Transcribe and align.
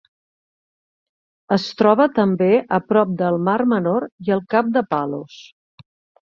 Es 1.55 1.65
troba 1.81 2.07
també 2.15 2.47
a 2.79 2.79
prop 2.93 3.11
del 3.19 3.37
Mar 3.49 3.59
Menor 3.75 4.09
i 4.25 4.31
del 4.31 4.43
cap 4.55 4.73
de 4.79 4.85
Palos. 4.97 5.39